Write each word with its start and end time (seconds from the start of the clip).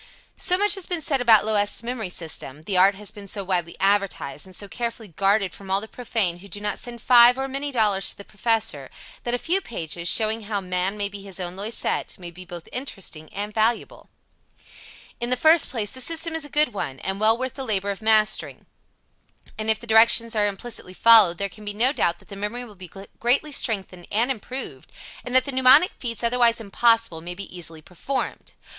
So 0.35 0.57
much 0.57 0.73
has 0.73 0.87
been 0.87 0.99
said 1.03 1.21
about 1.21 1.45
Loisette's 1.45 1.83
memory 1.83 2.09
system, 2.09 2.63
the 2.63 2.75
art 2.75 2.95
has 2.95 3.11
been 3.11 3.27
so 3.27 3.43
widely 3.43 3.77
advertised, 3.79 4.47
and 4.47 4.55
so 4.55 4.67
carefully 4.67 5.09
guarded 5.09 5.53
from 5.53 5.69
all 5.69 5.79
the 5.79 5.87
profane 5.87 6.39
who 6.39 6.47
do 6.47 6.59
not 6.59 6.79
send 6.79 7.03
five 7.03 7.37
or 7.37 7.47
many 7.47 7.71
dollars 7.71 8.09
to 8.09 8.17
the 8.17 8.25
Professor, 8.25 8.89
that 9.25 9.35
a 9.35 9.37
few 9.37 9.61
pages, 9.61 10.07
showing 10.07 10.45
how 10.45 10.59
man 10.59 10.97
may 10.97 11.07
be 11.07 11.21
his 11.21 11.39
own 11.39 11.55
Loisette, 11.55 12.17
may 12.17 12.31
be 12.31 12.43
both 12.45 12.67
interesting 12.71 13.31
and 13.31 13.53
valuable. 13.53 14.09
In 15.19 15.29
the 15.29 15.37
first 15.37 15.69
place, 15.69 15.91
the 15.91 16.01
system 16.01 16.33
is 16.33 16.45
a 16.45 16.49
good 16.49 16.73
one, 16.73 16.97
and 17.01 17.19
well 17.19 17.37
worth 17.37 17.53
the 17.53 17.63
labor 17.63 17.91
of 17.91 18.01
mastering, 18.01 18.65
and 19.59 19.69
if 19.69 19.79
the 19.79 19.85
directions 19.85 20.35
are 20.35 20.47
implicitly 20.47 20.95
followed 20.95 21.37
there 21.37 21.47
can 21.47 21.63
be 21.63 21.73
no 21.75 21.93
doubt 21.93 22.17
that 22.17 22.29
the 22.29 22.35
memory 22.35 22.65
will 22.65 22.73
be 22.73 22.89
greatly 23.19 23.51
strengthened 23.51 24.07
and 24.11 24.31
improved, 24.31 24.91
and 25.23 25.35
that 25.35 25.45
the 25.45 25.51
mnemonic 25.51 25.91
feats 25.91 26.23
otherwise 26.23 26.59
impossible 26.59 27.21
may 27.21 27.35
be 27.35 27.55
easily 27.55 27.83
performed. 27.83 28.53